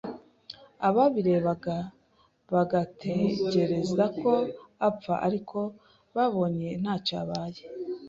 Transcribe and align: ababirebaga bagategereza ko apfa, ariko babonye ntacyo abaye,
ababirebaga 0.87 1.77
bagategereza 2.53 4.03
ko 4.19 4.31
apfa, 4.89 5.13
ariko 5.27 5.57
babonye 6.15 6.69
ntacyo 6.81 7.15
abaye, 7.23 7.63